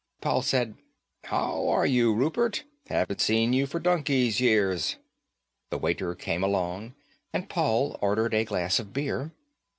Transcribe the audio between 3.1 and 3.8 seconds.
seen you for